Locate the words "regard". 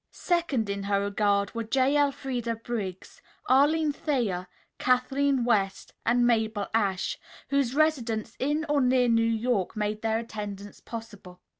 1.01-1.53